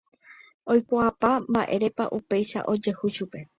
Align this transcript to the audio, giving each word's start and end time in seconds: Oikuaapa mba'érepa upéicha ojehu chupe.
Oikuaapa 0.75 1.29
mba'érepa 1.51 2.05
upéicha 2.17 2.59
ojehu 2.73 3.05
chupe. 3.15 3.39